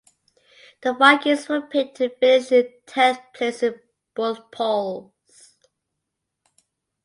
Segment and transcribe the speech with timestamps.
[0.81, 3.79] The Vikings were picked to finish in tenth place in
[4.15, 5.13] both polls.